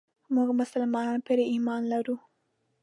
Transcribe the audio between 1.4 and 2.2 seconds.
ايمان لرو.